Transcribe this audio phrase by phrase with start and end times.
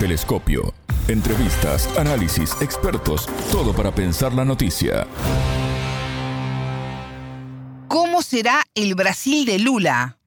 [0.00, 0.72] Telescopio.
[1.08, 5.06] Entrevistas, análisis, expertos, todo para pensar la noticia.
[7.86, 10.18] ¿Cómo será el Brasil de Lula?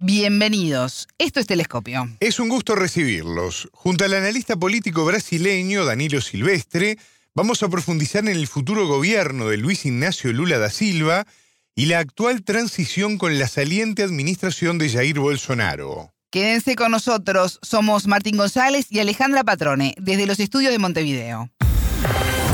[0.00, 1.06] Bienvenidos.
[1.18, 2.08] Esto es Telescopio.
[2.18, 3.68] Es un gusto recibirlos.
[3.72, 6.98] Junto al analista político brasileño Danilo Silvestre,
[7.32, 11.28] vamos a profundizar en el futuro gobierno de Luis Ignacio Lula da Silva
[11.76, 16.11] y la actual transición con la saliente administración de Jair Bolsonaro.
[16.32, 17.58] Quédense con nosotros.
[17.60, 21.50] Somos Martín González y Alejandra Patrone, desde los estudios de Montevideo.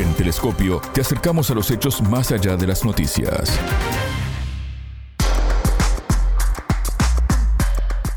[0.01, 3.57] En Telescopio te acercamos a los hechos más allá de las noticias.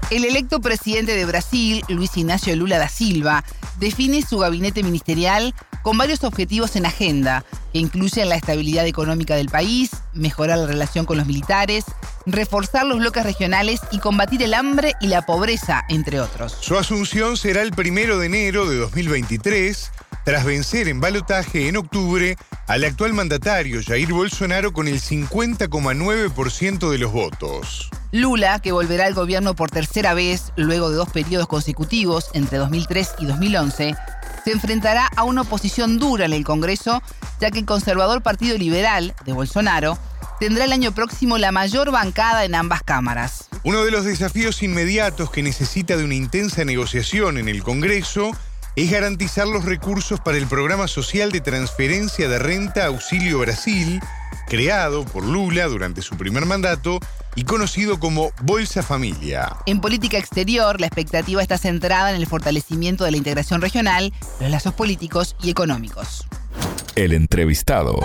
[0.09, 3.43] El electo presidente de Brasil, Luis Ignacio Lula da Silva,
[3.77, 9.49] define su gabinete ministerial con varios objetivos en agenda, que incluyen la estabilidad económica del
[9.49, 11.85] país, mejorar la relación con los militares,
[12.25, 16.57] reforzar los bloques regionales y combatir el hambre y la pobreza, entre otros.
[16.59, 19.91] Su asunción será el primero de enero de 2023,
[20.26, 22.37] tras vencer en balotaje en octubre
[22.68, 27.90] al actual mandatario Jair Bolsonaro con el 50,9% de los votos.
[28.12, 33.15] Lula, que volverá al gobierno por tercera vez luego de dos periodos consecutivos entre 2003
[33.20, 33.96] y 2011,
[34.43, 37.01] se enfrentará a una oposición dura en el Congreso,
[37.40, 39.98] ya que el conservador Partido Liberal de Bolsonaro
[40.41, 43.47] tendrá el año próximo la mayor bancada en ambas cámaras.
[43.63, 48.31] Uno de los desafíos inmediatos que necesita de una intensa negociación en el Congreso
[48.75, 54.01] es garantizar los recursos para el programa social de transferencia de renta Auxilio Brasil,
[54.47, 56.99] creado por Lula durante su primer mandato
[57.35, 59.57] y conocido como Bolsa Familia.
[59.67, 64.50] En política exterior, la expectativa está centrada en el fortalecimiento de la integración regional, los
[64.50, 66.25] lazos políticos y económicos.
[66.95, 68.00] El entrevistado.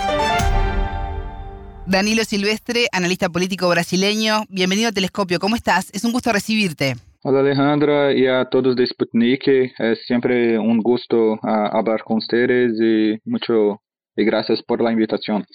[1.87, 4.43] Danilo Silvestre, analista político brasileño.
[4.49, 5.39] Bienvenido a Telescopio.
[5.39, 5.89] ¿Cómo estás?
[5.93, 6.97] Es un gusto recibirte.
[7.23, 9.47] Hola Alejandra y a todos de Sputnik.
[9.47, 13.81] Es siempre un gusto ah, hablar con ustedes y mucho
[14.17, 15.45] y gracias por la invitación.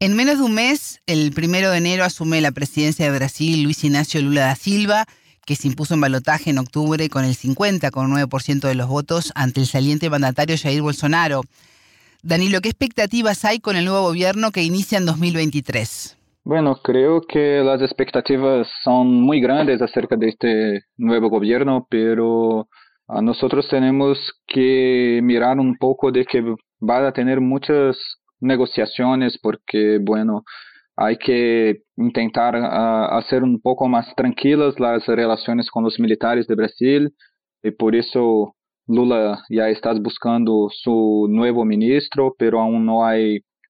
[0.00, 3.84] En menos de un mes, el primero de enero asume la presidencia de Brasil Luis
[3.84, 5.04] Ignacio Lula da Silva,
[5.44, 9.66] que se impuso en balotaje en octubre con el 50,9% de los votos ante el
[9.66, 11.42] saliente mandatario Jair Bolsonaro.
[12.22, 16.16] Danilo, ¿qué expectativas hay con el nuevo gobierno que inicia en 2023?
[16.44, 22.68] Bueno, creo que las expectativas son muy grandes acerca de este nuevo gobierno, pero
[23.08, 26.42] nosotros tenemos que mirar un poco de que
[26.80, 27.96] va a tener muchas
[28.40, 30.44] negociaciones porque, bueno,
[30.96, 36.54] hay que intentar uh, hacer un poco más tranquilas las relaciones con los militares de
[36.54, 37.14] Brasil
[37.62, 38.54] y por eso
[38.88, 43.12] Lula já está buscando seu novo ministro, pero aún não há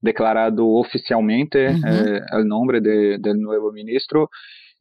[0.03, 1.59] declarado oficialmente
[2.33, 4.28] o nome do de, novo ministro.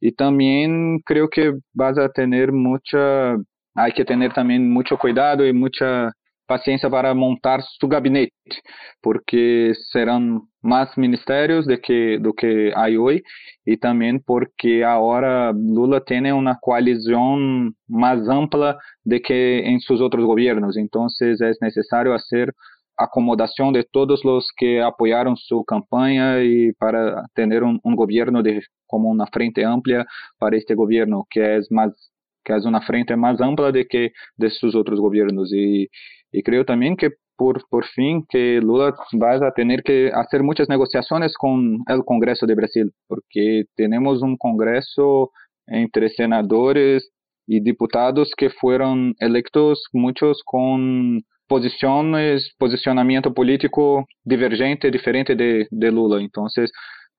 [0.00, 3.38] E também creio que vas a ter muita,
[3.76, 6.12] há que ter também muito cuidado e muita
[6.52, 8.30] paciência para montar seu gabinete,
[9.02, 13.22] porque serão mais ministérios do que do que a hoje
[13.66, 20.24] e também porque agora Lula tem uma coalizão mais ampla do que em seus outros
[20.26, 22.54] governos, então é necessário fazer
[22.98, 28.60] acomodação de todos os que apoiaram sua campanha e para ter um, um governo de
[28.86, 30.04] como uma frente ampla
[30.38, 31.92] para este governo que é mais
[32.44, 35.88] que é uma frente mais ampla do que desses outros governos e
[36.32, 41.36] e creio também que por, por fim que Lula vai ter que fazer muitas negociações
[41.36, 45.30] com o Congresso do Brasil, porque temos um Congresso
[45.68, 47.02] entre senadores
[47.48, 56.22] e deputados que foram eleitos muitos com posições, posicionamento político divergente, diferente de, de Lula.
[56.22, 56.48] Então,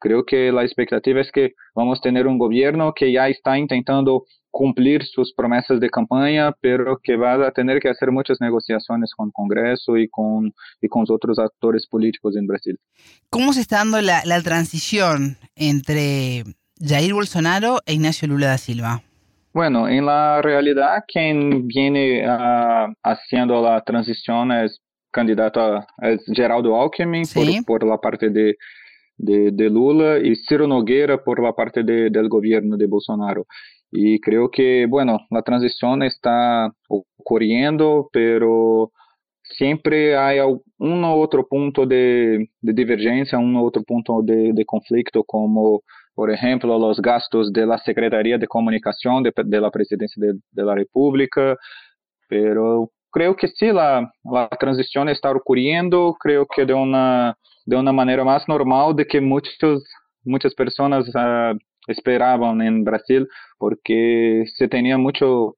[0.04, 4.26] creo que la expectativa es que vamos a tener un gobierno que ya está intentando
[4.52, 9.28] cumplir sus promesas de campaña, pero que va a tener que hacer muchas negociaciones con
[9.28, 12.78] el Congreso y con, y con los otros actores políticos en Brasil.
[13.30, 16.44] ¿Cómo se está dando la, la transición entre
[16.80, 19.02] Jair Bolsonaro e Ignacio Lula da Silva?
[19.54, 24.82] Bueno, en la realidad quien viene uh, haciendo la transición es
[25.12, 27.62] candidato a, es Geraldo Alckmin sí.
[27.66, 28.58] por, por, la parte de,
[29.18, 33.46] de, Lula y Ciro Nogueira por la parte de, del gobierno de Bolsonaro.
[33.92, 38.92] Y creo que, bueno, la transición está ocurriendo, pero
[39.44, 40.40] siempre hay
[40.80, 45.84] un otro punto de, divergencia, un otro punto de, conflicto, como
[46.16, 50.64] por ejemplo los gastos de la Secretaría de Comunicación de, de la Presidencia de, de,
[50.64, 51.56] la República,
[52.28, 57.94] pero creo que sí, la, la transición está ocurriendo, creo que de una, de una
[57.94, 59.84] manera más normal de que muchos,
[60.26, 61.58] muchas personas uh,
[61.88, 63.28] esperaban en Brasil,
[63.60, 65.56] porque se tenía mucho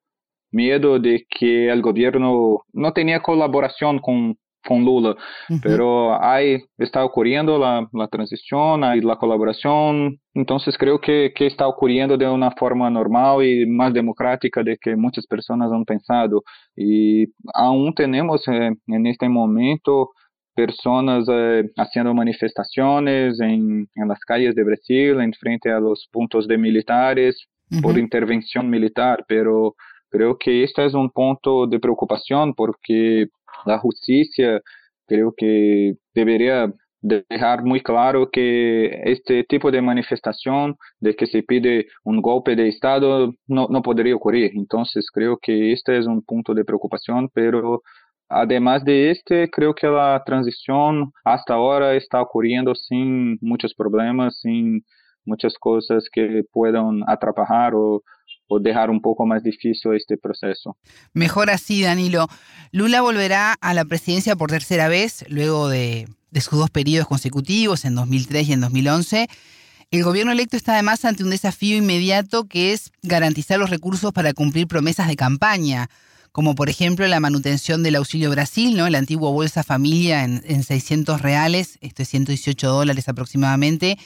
[0.52, 4.38] miedo de que el gobierno no tenía colaboración con,
[4.68, 5.16] con Lula,
[5.62, 11.68] pero ahí está ocurriendo la, la, transición, hay la colaboración, entonces creo que, que, está
[11.68, 16.44] ocurriendo de una forma normal y más democrática de que muchas personas han pensado.
[16.76, 20.12] Y aún tenemos eh, en este momento
[20.56, 26.48] personas eh, haciendo manifestaciones en, en, las calles de Brasil, en frente a los puntos
[26.48, 27.48] de militares,
[27.82, 29.76] por intervención militar, pero
[30.16, 33.28] creo que este es un punto de preocupación porque
[33.66, 34.62] la justicia
[35.08, 36.72] creo que debería
[37.02, 42.70] dejar muy claro que este tipo de manifestación de que se pide un golpe de
[42.70, 44.52] Estado no, no podría ocurrir.
[44.56, 47.82] Entonces creo que este es un punto de preocupación, pero
[48.28, 54.84] Además de este, creo que la transición hasta ahora está ocurriendo sin muchos problemas, sin
[55.26, 58.02] muchas cosas que puedan atrapar o,
[58.48, 60.78] o dejar un poco más difícil este proceso.
[61.14, 62.28] Mejor así, Danilo.
[62.72, 67.96] Lula volverá a la presidencia por tercera vez, luego de, sus dos periodos consecutivos, en
[67.96, 69.28] 2003 y en 2011.
[69.92, 74.34] El gobierno electo está además ante un desafío inmediato que es garantizar los recursos para
[74.34, 75.90] cumplir promesas de campaña,
[76.32, 78.88] como por ejemplo la manutención del auxilio Brasil, ¿no?
[78.88, 83.98] el antiguo Bolsa Familia en, en 600 reales, esto es 118 dólares aproximadamente,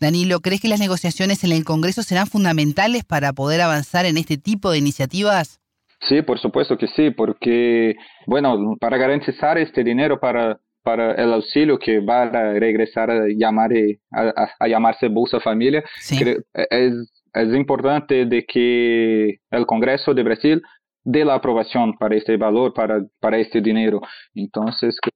[0.00, 4.36] Danilo, ¿crees que las negociaciones en el Congreso serán fundamentales para poder avanzar en este
[4.36, 5.60] tipo de iniciativas?
[6.08, 7.94] Sí, por supuesto que sí, porque,
[8.26, 13.70] bueno, para garantizar este dinero para, para el auxilio que va a regresar a, llamar,
[14.12, 16.94] a, a llamarse Bolsa Familia, es,
[17.36, 20.62] es importante de que el Congreso de Brasil
[21.06, 24.00] de la aprovação para este valor, para, para este dinheiro.
[24.34, 24.64] Então,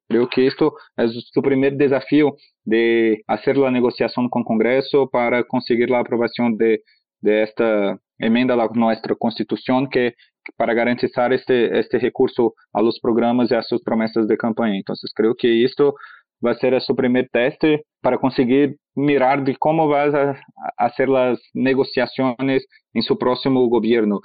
[0.09, 1.05] creio que isto é
[1.37, 2.33] o primeiro desafio
[2.65, 6.81] de fazer a negociação com o Congresso para conseguir a aprovação de,
[7.21, 10.15] de esta emenda à nossa Constituição, que
[10.57, 14.79] para garantizar este, este recurso a los programas e às suas promessas de campanha.
[14.79, 15.93] Então, creio que isto
[16.41, 20.41] vai ser o seu primeiro teste para conseguir mirar de como vai a,
[20.79, 22.63] a ser as negociações
[22.95, 24.21] em seu próximo governo.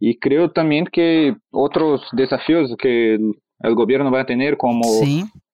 [0.00, 4.82] Y creo también que otros desafíos que el, gobierno va a tener, como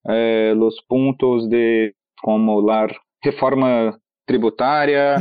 [0.09, 2.87] eh, los puntos de como la
[3.21, 5.17] reforma tributaria,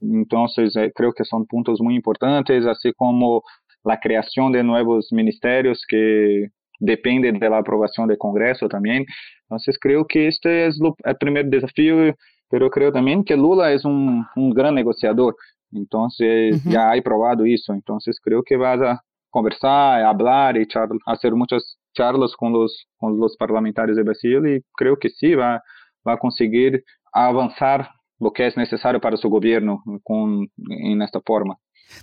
[0.00, 3.42] entonces eh, creo que son puntos muy importantes, así como
[3.84, 9.04] la creación de nuevos ministerios que dependen de la aprobación del Congreso también.
[9.42, 12.14] Entonces creo que este es el primer desafío,
[12.50, 15.36] pero creo también que Lula es un, un gran negociador.
[15.76, 17.72] Entonces, ya hay probado eso.
[17.72, 20.66] Entonces, creo que vas a conversar, hablar y
[21.06, 25.62] hacer muchas charlas con los, con los parlamentarios de Brasil y creo que sí, va,
[26.06, 31.56] va a conseguir avanzar lo que es necesario para su gobierno con, en esta forma.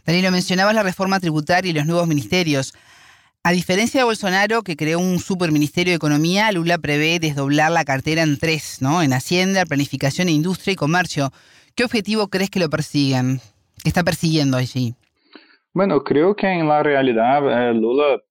[0.05, 2.73] Danilo, mencionabas la reforma tributaria y los nuevos ministerios.
[3.43, 8.21] A diferencia de Bolsonaro, que creó un superministerio de Economía, Lula prevé desdoblar la cartera
[8.23, 9.01] en tres, ¿no?
[9.01, 11.33] En Hacienda, Planificación, Industria y Comercio.
[11.75, 12.69] ¿Qué objetivo crees que lo
[13.83, 14.95] está persiguiendo allí?
[15.73, 18.21] Bueno, creo que en la realidad eh, Lula,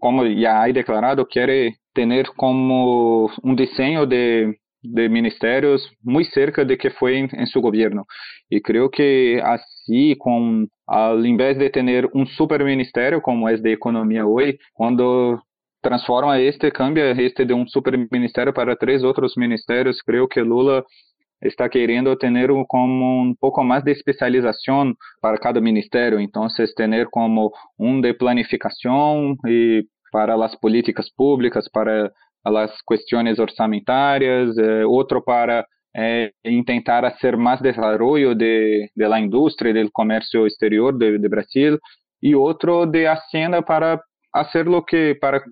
[0.00, 6.76] como ya ha declarado, quiere tener como un diseño de, de ministerios muy cerca de
[6.76, 8.06] que fue en, su gobierno.
[8.48, 14.26] Y creo que así, con, al invés de tener un superministerio como es de economía
[14.26, 15.42] hoy, cuando
[15.80, 20.84] transforma este, cambia este de un superministerio para tres otros ministerios, creo que Lula
[21.42, 27.52] está querendo ter como um pouco mais de especialização para cada ministério, então ter como
[27.78, 32.10] um de planificação e para as políticas públicas, para
[32.44, 36.30] as questões orçamentárias, eh, outro para eh,
[36.66, 41.78] tentar fazer mais desenvolvimento de, de la indústria, do comércio exterior de, de Brasil,
[42.22, 44.00] e outro de hacienda para
[44.32, 45.42] hacerlo que para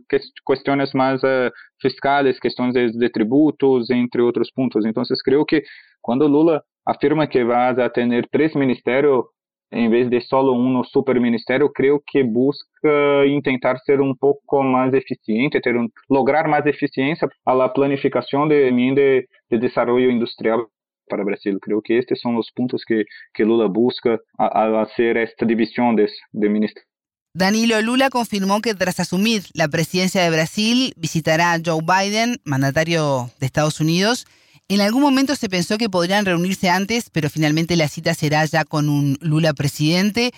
[0.44, 4.84] questões mais uh, fiscais, questões de, tributos, entre outros pontos.
[4.84, 5.62] Então, creio que
[6.02, 9.24] quando Lula afirma que vai atender ter três ministérios
[9.72, 14.94] em vez de solo um super ministério, creio que busca tentar ser um pouco mais
[14.94, 20.68] eficiente, ter um, lograr mais eficiência à planificação de de, de desenvolvimento industrial
[21.08, 21.58] para o Brasil.
[21.60, 23.04] Creio que estes são os pontos que,
[23.34, 26.95] que Lula busca a, a, ser esta divisão de, de ministérios.
[27.36, 33.28] Danilo Lula confirmó que tras asumir la presidencia de Brasil visitará a Joe Biden, mandatario
[33.38, 34.24] de Estados Unidos.
[34.70, 38.64] En algún momento se pensó que podrían reunirse antes, pero finalmente la cita será ya
[38.64, 40.30] con un Lula presidente.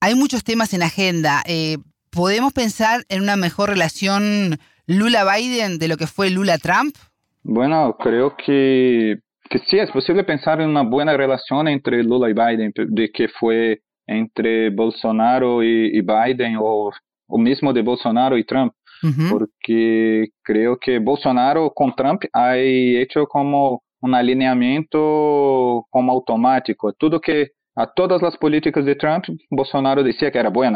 [0.00, 1.42] Hay muchos temas en agenda.
[1.46, 1.76] Eh,
[2.08, 6.96] ¿Podemos pensar en una mejor relación Lula-Biden de lo que fue Lula-Trump?
[7.42, 9.18] Bueno, creo que,
[9.50, 13.28] que sí, es posible pensar en una buena relación entre Lula y Biden, de que
[13.28, 16.90] fue entre Bolsonaro e, e Biden, ou
[17.28, 18.72] o mesmo de Bolsonaro e Trump,
[19.04, 19.28] uhum.
[19.30, 26.92] porque creio que Bolsonaro com Trump aí feito como um alinhamento como automático.
[26.98, 30.70] Tudo que a todas as políticas de Trump, Bolsonaro dizia que era boa.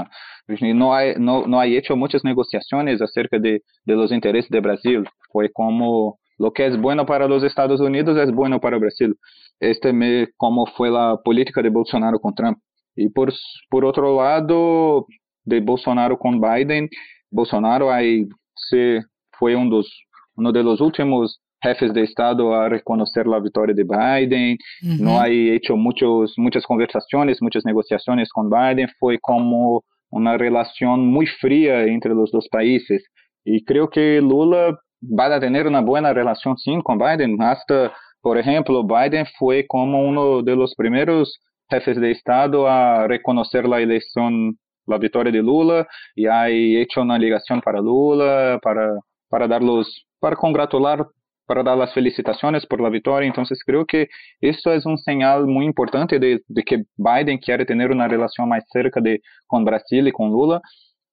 [0.74, 5.02] Não há, não, não há hecho muitas negociações acerca de, de los interesses do Brasil.
[5.32, 9.14] Foi como o que é bueno para os Estados Unidos é bueno para o Brasil.
[9.60, 12.58] Este é como foi a política de Bolsonaro com Trump.
[12.96, 13.32] E por,
[13.70, 15.06] por outro lado,
[15.46, 16.88] de Bolsonaro com Biden,
[17.30, 18.26] Bolsonaro aí
[18.68, 19.00] se
[19.38, 19.86] foi um dos
[20.38, 21.32] um dos últimos
[21.62, 24.56] chefes de Estado a reconhecer a vitória de Biden.
[24.82, 24.96] Uhum.
[25.00, 28.86] Não aí hecho muitos muitas conversações, muitas negociações com Biden.
[28.98, 29.82] Foi como
[30.12, 33.02] uma relação muito fria entre os dois países.
[33.46, 37.36] E creio que Lula vai ter uma boa relação sim com Biden.
[37.40, 37.90] até
[38.22, 41.28] por exemplo, Biden foi como um dos primeiros
[41.72, 44.52] jefes de Estado a reconhecer a eleição,
[44.90, 48.98] a vitória de Lula e aí feito uma ligação para Lula para
[49.30, 49.88] para dar los
[50.20, 51.04] para congratular
[51.46, 53.26] para dar as felicitações por la vitória.
[53.26, 54.08] Então, creio que
[54.40, 58.64] isso é um sinal muito importante de, de que Biden quer ter uma relação mais
[58.72, 60.60] cerca de com Brasil e com Lula.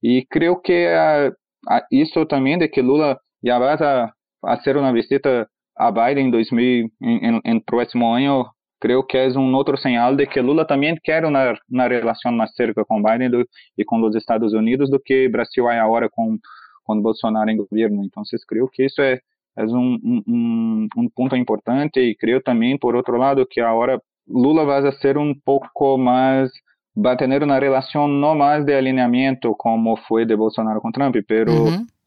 [0.02, 1.32] E creio que ah,
[1.70, 4.12] ah, isso também de que Lula já vai a,
[4.46, 8.46] a fazer uma visita a Biden em 2000 em, em próximo ano
[8.82, 12.52] creo que es un otro señal de que Lula también quiere una, una relación más
[12.56, 13.44] cerca con Biden do,
[13.78, 16.40] y con los Estados Unidos do que Brasil hay ahora con,
[16.84, 18.02] con Bolsonaro en gobierno.
[18.04, 19.22] Entonces creo que eso es
[19.56, 24.64] é um, um, um ponto importante e creio também, por outro lado, que agora Lula
[24.66, 26.50] vai ser um pouco mais,
[26.96, 31.52] vai ter uma relação não mais de alinhamento como foi de Bolsonaro com Trump, pero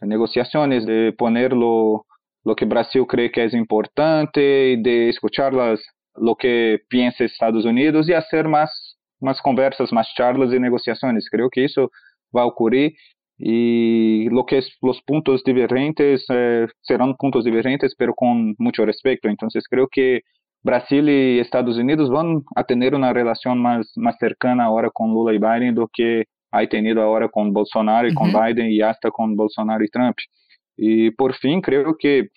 [0.00, 2.04] negociações de poner lo,
[2.44, 5.80] lo que Brasil cree que é importante e de escuchar las,
[6.16, 8.70] lo que pensa Estados Unidos e fazer mais,
[9.20, 11.28] umas conversas, mais charlas e negociações.
[11.28, 11.90] Creio que isso
[12.32, 12.92] vai ocorrer
[13.38, 19.28] e lo que os pontos divergentes eh, serão pontos divergentes, pero com muito respeito.
[19.28, 20.22] Então, creio que
[20.64, 25.38] Brasil e Estados Unidos vão ter uma relação mais mais cercana agora com Lula e
[25.38, 28.24] Biden do que aí tenido agora com Bolsonaro e com.
[28.26, 30.16] Biden e até com Bolsonaro e Trump.
[30.78, 32.28] E por fim, creio que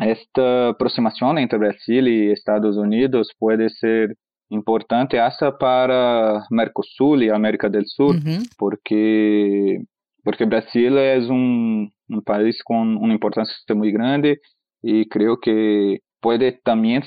[0.00, 4.16] esta aproximação entre Brasil e Estados Unidos pode ser
[4.50, 8.42] importante até para Mercosul e América do Sul, uhum.
[8.58, 9.80] porque
[10.24, 14.38] porque Brasil é um, um país com uma importância muito grande
[14.82, 17.00] e creio que pode também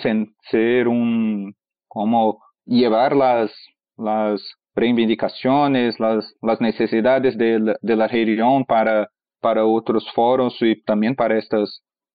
[0.50, 1.52] ser um
[1.88, 3.52] como levar as
[4.00, 4.42] as
[4.76, 7.36] reivindicações, as as necessidades
[7.84, 9.08] da região para
[9.42, 11.70] para outros fóruns e também para estas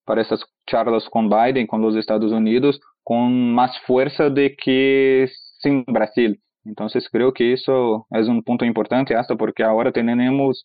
[0.08, 5.26] para essas charlas com Biden, com os Estados Unidos, com mais força do que
[5.60, 6.34] sim Brasil.
[6.66, 10.56] Então, creio que isso é um ponto importante, hasta porque agora temos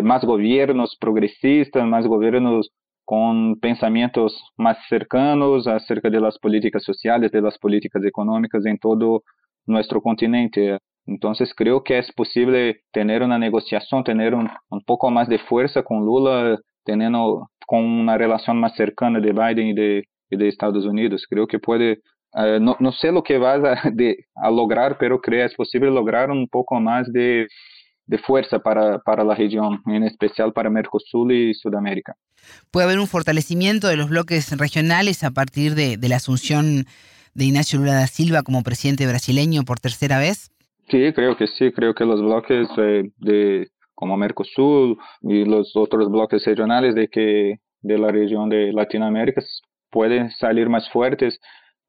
[0.00, 2.66] mais governos progressistas, mais governos
[3.04, 9.22] com pensamentos mais cercanos acerca das políticas sociais, das políticas econômicas em todo
[9.68, 10.78] nosso continente.
[11.06, 15.82] Então, creio que é possível ter uma negociação, ter um, um pouco mais de força
[15.82, 20.86] com Lula teniendo con una relación más cercana de Biden y de, y de Estados
[20.86, 21.26] Unidos.
[21.28, 21.98] Creo que puede,
[22.32, 25.54] uh, no, no, sé lo que vas a, de, a lograr, pero creo que es
[25.54, 27.46] posible lograr un poco más de
[28.06, 32.14] de fuerza para, para la región, en especial para Mercosur y Sudamérica.
[32.70, 36.86] ¿Puede haber un fortalecimiento de los bloques regionales a partir de, de la asunción
[37.34, 40.50] de Ignacio Lula da Silva como presidente brasileño por tercera vez?
[40.88, 46.08] Sí, creo que sí, creo que los bloques eh, de como Mercosur y los otros
[46.08, 49.42] bloques regionales de que de la región de Latinoamérica
[49.90, 51.40] pueden salir más fuertes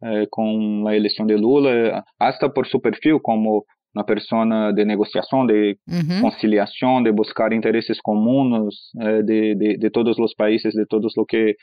[0.01, 5.45] eh, con la elección de Lula, hasta por su perfil como uma persona de negociação,
[5.45, 5.77] de
[6.21, 11.25] conciliação, de buscar interesses comuns eh, de, de, de, todos os países, de todos os
[11.27, 11.55] que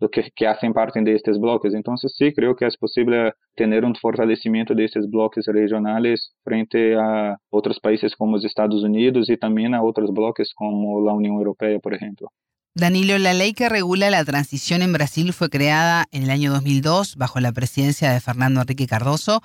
[0.00, 1.74] do que, que hacen parte de estos bloques.
[1.74, 7.36] Entonces sí, creo que es posible tener un fortalecimiento de estos bloques regionales frente a
[7.50, 11.78] otros países como los Estados Unidos y también a otros bloques como la Unión Europea,
[11.80, 12.28] por ejemplo.
[12.74, 17.16] Danilo, la ley que regula la transición en Brasil fue creada en el año 2002
[17.16, 19.42] bajo la presidencia de Fernando Enrique Cardoso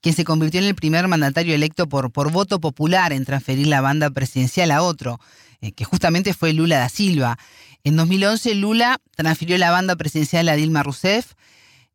[0.00, 4.10] quien se convirtió en el primer mandatario electo por, voto popular en transferir la banda
[4.10, 5.20] presidencial a otro,
[5.60, 7.38] eh, que justamente fue Lula da Silva.
[7.82, 11.32] En 2011 Lula transfirió la banda presidencial a Dilma Rousseff.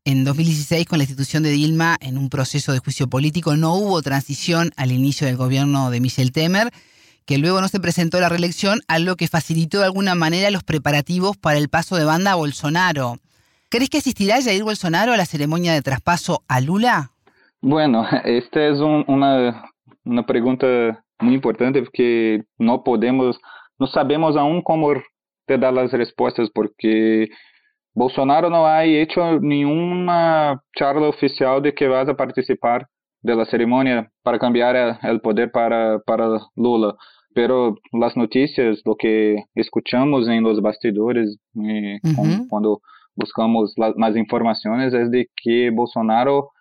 [0.03, 4.01] En 2016, con la institución de Dilma en un proceso de juicio político, no hubo
[4.01, 6.71] transición al inicio del gobierno de Michel Temer,
[7.25, 10.63] que luego no se presentó a la reelección, algo que facilitó de alguna manera los
[10.63, 13.17] preparativos para el paso de banda a Bolsonaro.
[13.69, 17.11] ¿Crees que asistirá Jair Bolsonaro a la ceremonia de traspaso a Lula?
[17.61, 19.71] Bueno, esta es un, una,
[20.03, 23.37] una pregunta muy importante porque no podemos
[23.77, 24.93] no sabemos aún cómo
[25.45, 27.29] te dar las respuestas porque
[27.93, 32.87] Bolsonaro no ha hecho ninguna charla oficial de que vas a participar
[33.21, 36.95] de la ceremonia para cambiar el poder para, para Lula.
[37.33, 41.99] Pero las noticias, lo que escuchamos en los bastidores, eh,
[42.49, 42.81] cuando
[43.15, 46.51] buscamos más informaciones, es de que Bolsonaro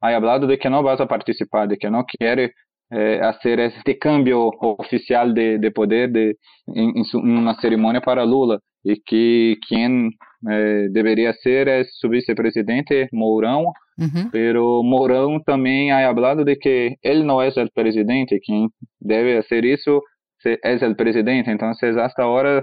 [0.00, 2.54] ha hablado de que no vas a participar, de que no quiere
[2.90, 6.36] eh, hacer este cambio oficial de, de poder de,
[6.66, 10.10] en, en, su, en, una ceremonia para Lula y que quien
[10.50, 13.66] eh, debería ser es su vicepresidente Mourão,
[13.98, 18.68] uh pero Mourão también ha hablado de que él no es el presidente, quien
[19.00, 20.02] debe hacer eso
[20.44, 21.50] es el presidente.
[21.50, 22.62] Entonces, hasta ahora,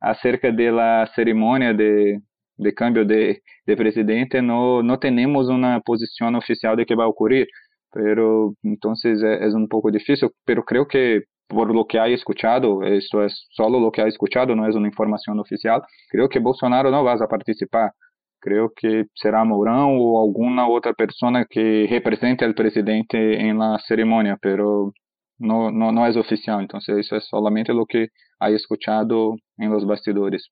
[0.00, 2.20] acerca de la ceremonia de,
[2.56, 7.08] de cambio de, de presidente, no, no tenemos una posición oficial de qué va a
[7.08, 7.46] ocurrir.
[7.92, 13.24] Pero entonces es, un poco difícil, pero creo que por lo que ha escuchado, esto
[13.24, 15.80] es solo lo que ha escuchado, no es una información oficial,
[16.10, 17.92] creo que Bolsonaro no va a participar.
[18.40, 24.38] Creo que será Mourão o alguna otra persona que represente al presidente en la ceremonia,
[24.40, 24.92] pero
[25.38, 26.60] no, no, no es oficial.
[26.60, 30.50] Entonces eso es solamente lo que ha escuchado en los bastidores.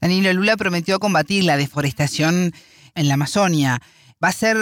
[0.00, 2.52] Danilo Lula prometió combatir la deforestación
[2.94, 3.78] en la Amazonia.
[4.22, 4.56] ¿Va a ser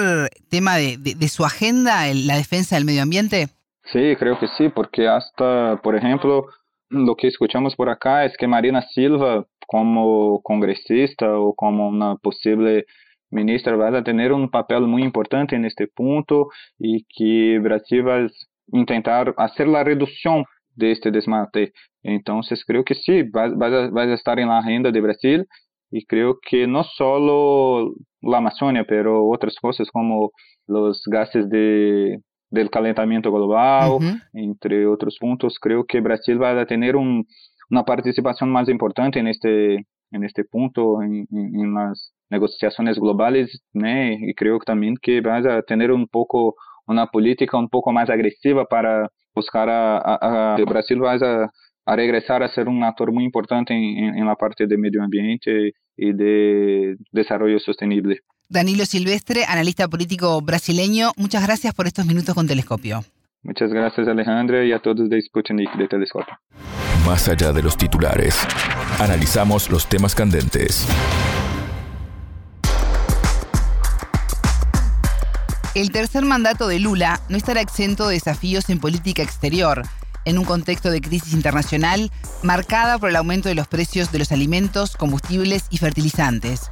[0.51, 3.49] tema de, su agenda la defensa del medio ambiente?
[3.91, 6.47] Sí, creo que sí, porque hasta, por ejemplo,
[6.91, 12.85] lo que escuchamos por acá es que Marina Silva, como congresista o como una posible
[13.31, 16.49] ministra, va a tener un papel muy importante en este punto
[16.79, 18.29] y que Brasil va a
[18.73, 20.45] intentar hacer la reducción
[20.75, 21.73] de este desmate.
[22.03, 25.49] Entonces creo que sí, va a estar en la agenda de Brasil
[25.91, 30.31] y creo que no solo la Amazonia, pero otras cosas como
[30.67, 34.21] los gases de del calentamiento global, uh -huh.
[34.33, 35.59] entre otros puntos.
[35.61, 37.27] Creo que Brasil va a tener un,
[37.71, 39.75] una participación más importante en este,
[40.13, 43.89] en este punto, en, en, en las negociaciones globales, ¿no?
[43.89, 46.55] y creo también que va a tener un poco
[46.87, 51.51] una política un poco más agresiva para buscar a, a, a Brasil va a,
[51.87, 55.73] a, regresar a ser un actor muy importante en, en la parte de medio ambiente
[55.97, 58.21] y de desarrollo sostenible.
[58.49, 63.01] Danilo Silvestre, analista político brasileño, muchas gracias por estos minutos con Telescopio.
[63.43, 66.37] Muchas gracias Alejandra y a todos de Sputnik de Telescopio.
[67.07, 68.37] Más allá de los titulares,
[68.99, 70.89] analizamos los temas candentes.
[75.77, 79.83] El tercer mandato de Lula no estará exento de desafíos en política exterior,
[80.27, 82.13] en un contexto de crisis internacional
[82.43, 86.71] marcada por el aumento de los precios de los alimentos, combustibles y fertilizantes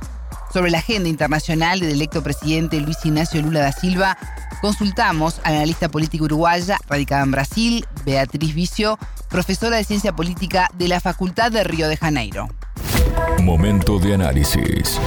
[0.55, 4.17] sobre la agenda internacional del electo presidente Luis Ignacio Lula da Silva,
[4.61, 8.97] consultamos a la analista política uruguaya radicada en Brasil, Beatriz Vicio,
[9.29, 12.49] profesora de ciencia política de la Facultad de Río de Janeiro.
[13.41, 15.01] Momento de análisis.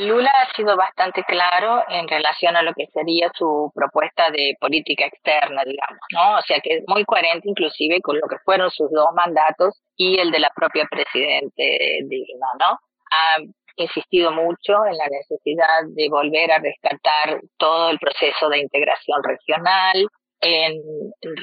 [0.00, 5.04] Lula ha sido bastante claro en relación a lo que sería su propuesta de política
[5.04, 6.38] externa, digamos, ¿no?
[6.38, 10.18] O sea que es muy coherente inclusive con lo que fueron sus dos mandatos y
[10.18, 12.78] el de la propia presidente Dilma, ¿no?
[13.12, 13.36] Ha
[13.76, 20.06] insistido mucho en la necesidad de volver a rescatar todo el proceso de integración regional,
[20.40, 20.80] en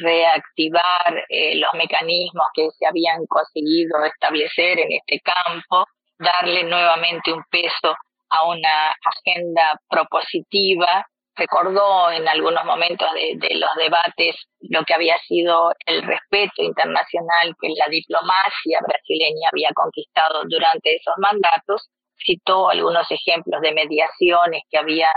[0.01, 5.85] reactivar eh, los mecanismos que se habían conseguido establecer en este campo,
[6.17, 7.95] darle nuevamente un peso
[8.29, 11.05] a una agenda propositiva.
[11.35, 17.69] Recordó en algunos momentos de, los debates lo que había sido el respeto internacional que
[17.69, 21.89] la diplomacia brasileña había conquistado durante esos mandatos.
[22.19, 25.11] Citó algunos ejemplos de mediaciones que habían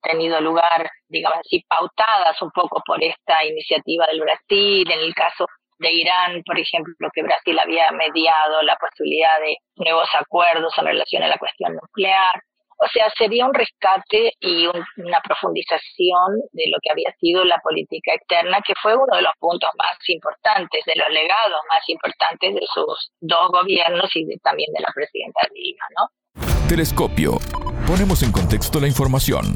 [0.00, 5.46] tenido lugar, digamos así, pautadas un poco por esta iniciativa del Brasil, en el caso
[5.78, 11.22] de Irán, por ejemplo, que Brasil había mediado la posibilidad de nuevos acuerdos en relación
[11.22, 12.34] a la cuestión nuclear.
[12.78, 17.58] O sea, sería un rescate y un, una profundización de lo que había sido la
[17.62, 22.54] política externa, que fue uno de los puntos más importantes, de los legados más importantes
[22.54, 26.68] de sus dos gobiernos y de, también de la presidenta Dilma, ¿no?
[26.68, 27.38] Telescopio.
[27.86, 29.54] Ponemos en contexto la información.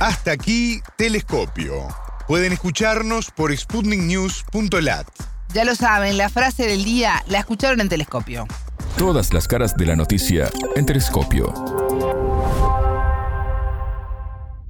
[0.00, 2.01] Hasta aquí, Telescopio.
[2.28, 5.06] Pueden escucharnos por sputniknews.lat.
[5.52, 8.46] Ya lo saben, la frase del día la escucharon en Telescopio.
[8.96, 11.52] Todas las caras de la noticia en Telescopio.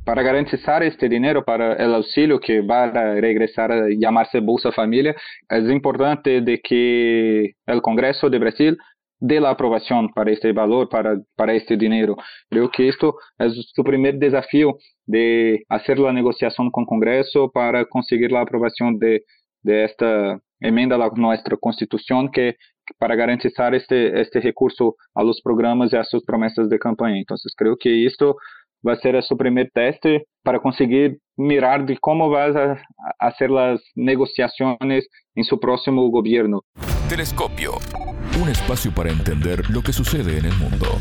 [0.04, 5.14] Para garantizar este dinero para el auxilio que va a regresar a llamarse Bolsa Familia,
[5.48, 8.78] es importante de que el Congreso de Brasil
[9.22, 12.16] de la aprovação para este valor, para, para este dinheiro.
[12.50, 13.46] Creio que isto é
[13.78, 14.74] o primeiro desafio
[15.06, 19.22] de fazer a negociação com o Congresso para conseguir a aprovação de,
[19.64, 22.56] de esta emenda à nossa Constituição que
[22.98, 27.20] para garantizar este, este recurso a los programas e às suas promessas de campanha.
[27.20, 28.34] Então, creio que isto
[28.82, 32.76] vai ser o seu primeiro teste para conseguir mirar de como vai a,
[33.20, 35.04] a, ser as negociações
[35.36, 36.60] em seu próximo governo.
[37.08, 37.72] Telescópio.
[38.40, 41.00] Un espacio para entender lo que sucede en el mundo.